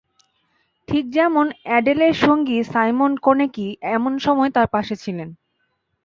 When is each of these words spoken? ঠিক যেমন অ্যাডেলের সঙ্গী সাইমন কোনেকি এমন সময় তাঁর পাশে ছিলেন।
ঠিক 0.87 1.03
যেমন 1.11 1.45
অ্যাডেলের 1.63 2.15
সঙ্গী 2.17 2.57
সাইমন 2.63 3.11
কোনেকি 3.17 3.65
এমন 3.91 4.13
সময় 4.17 4.51
তাঁর 4.51 4.67
পাশে 4.67 4.95
ছিলেন। 4.95 5.29